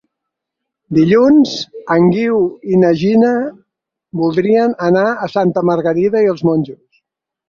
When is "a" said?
5.27-5.29